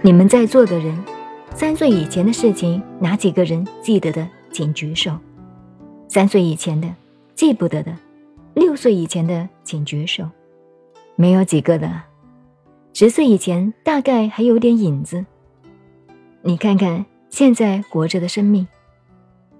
[0.00, 0.96] 你们在座的人，
[1.56, 5.12] 三岁以前的事情，哪几个人记得的，请举手。
[6.06, 6.88] 三岁以前的
[7.34, 7.92] 记不得的，
[8.54, 10.24] 六岁以前的请举手。
[11.16, 12.02] 没有几个的。
[12.94, 15.26] 十岁以前大概还有点影子。
[16.42, 18.68] 你看看现在活着的生命，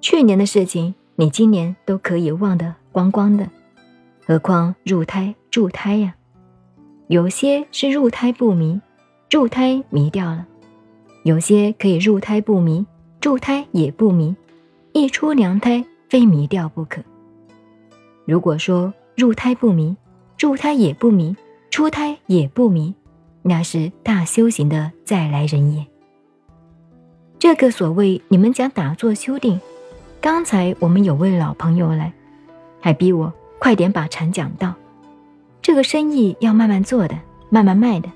[0.01, 3.51] 去年的事情你今年都可以忘得光光的，
[4.25, 6.15] 何况入胎助胎呀？
[7.09, 8.81] 有些是入胎不迷，
[9.29, 10.45] 助胎迷掉了；
[11.25, 12.87] 有些可以入胎不迷，
[13.21, 14.35] 助胎也不迷，
[14.93, 15.85] 一出娘胎。
[16.09, 17.03] 非迷掉不可。
[18.25, 19.95] 如果说入胎不迷，
[20.39, 21.37] 助胎也不迷，
[21.71, 22.95] 出胎也不迷，
[23.43, 25.87] 那是大修行的再来人也。
[27.39, 29.61] 这个所谓你们讲打坐修定，
[30.19, 32.11] 刚才我们有位老朋友来，
[32.81, 34.75] 还逼我快点把禅讲到。
[35.61, 37.15] 这个生意要慢慢做的，
[37.51, 38.09] 慢慢卖的，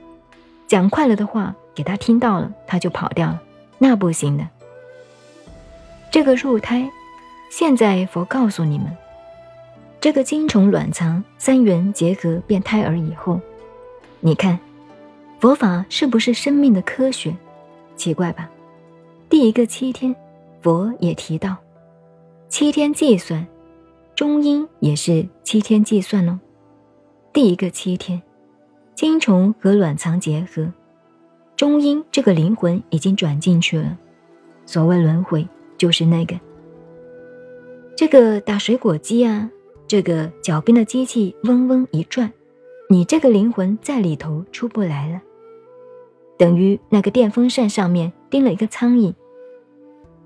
[0.73, 3.42] 讲快了的话给他听到了，他就跑掉了，
[3.77, 4.48] 那不行的。
[6.11, 6.91] 这个入胎。
[7.51, 8.87] 现在佛告诉你们，
[10.01, 13.39] 这个精虫卵藏三元结合变胎儿以后，
[14.20, 14.59] 你看，
[15.41, 17.36] 佛法是不是生命的科学？
[17.95, 18.48] 奇怪吧？
[19.29, 20.17] 第一个七天，
[20.62, 21.55] 佛也提到，
[22.48, 23.47] 七天计算，
[24.14, 26.41] 中阴也是七天计算哦。
[27.31, 28.23] 第一个七天，
[29.03, 30.72] 精虫和卵藏结合，
[31.56, 33.98] 中阴这个灵魂已经转进去了。
[34.64, 35.45] 所谓轮回，
[35.77, 36.39] 就是那个。
[37.97, 39.50] 这个打水果机啊，
[39.89, 42.33] 这个脚边的机器嗡嗡一转，
[42.89, 45.20] 你这个灵魂在里头出不来了，
[46.39, 49.12] 等于那个电风扇上面钉了一个苍蝇。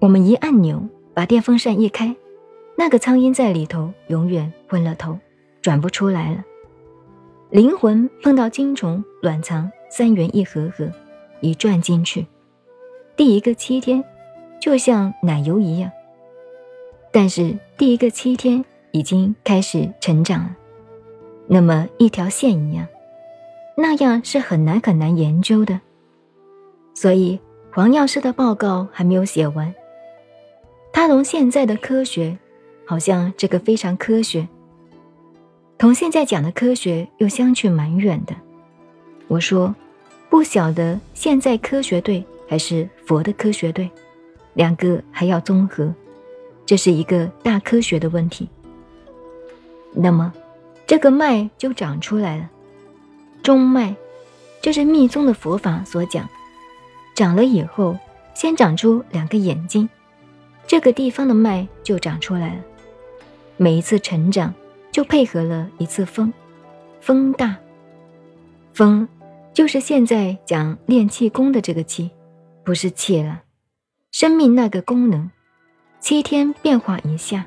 [0.00, 2.14] 我们一按钮把电风扇一开，
[2.76, 5.18] 那个苍蝇在里头永远昏了头，
[5.62, 6.44] 转不出来了。
[7.56, 10.92] 灵魂碰到金虫卵藏三元一合合，
[11.40, 12.26] 一转进去，
[13.16, 14.04] 第一个七天，
[14.60, 15.90] 就像奶油一样。
[17.10, 18.62] 但是第一个七天
[18.92, 20.54] 已经开始成长了，
[21.46, 22.86] 那么一条线一样，
[23.74, 25.80] 那样是很难很难研究的。
[26.92, 27.40] 所以
[27.72, 29.74] 黄药师的报告还没有写完，
[30.92, 32.36] 他同现在的科学，
[32.84, 34.46] 好像这个非常科学，
[35.78, 38.34] 同现在讲的科学又相去蛮远的。
[39.28, 39.74] 我说，
[40.30, 43.90] 不晓得现在科学对还是佛的科学对，
[44.54, 45.92] 两个还要综合。
[46.64, 48.48] 这是一个大科学的问题。
[49.92, 50.32] 那么，
[50.86, 52.48] 这个脉就长出来了，
[53.42, 53.94] 中脉，
[54.60, 56.28] 这是密宗的佛法所讲，
[57.14, 57.96] 长了以后，
[58.34, 59.88] 先长出两个眼睛，
[60.66, 62.60] 这个地方的脉就长出来了。
[63.56, 64.52] 每一次成长，
[64.96, 66.32] 就配合了一次风，
[67.02, 67.54] 风大，
[68.72, 69.06] 风
[69.52, 72.10] 就是现在讲练气功的这个气，
[72.64, 73.42] 不是气了，
[74.10, 75.30] 生命那个功能。
[76.00, 77.44] 七天变化一下，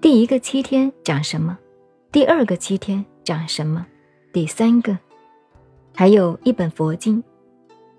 [0.00, 1.56] 第一个七天长什么？
[2.10, 3.86] 第二个七天长什么？
[4.32, 4.98] 第三个，
[5.94, 7.22] 还有一本佛经，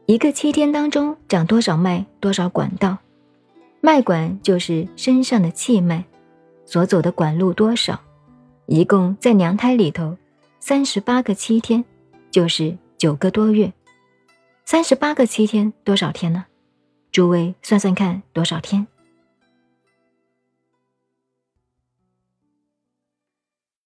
[0.07, 2.97] 一个七天当中长多少脉，多少管道？
[3.79, 6.03] 脉管就是身上的气脉，
[6.65, 7.97] 所走的管路多少？
[8.67, 10.17] 一共在娘胎里头，
[10.59, 11.85] 三十八个七天，
[12.29, 13.71] 就是九个多月。
[14.65, 16.45] 三十八个七天多少天呢？
[17.09, 18.85] 诸位算算看多少天？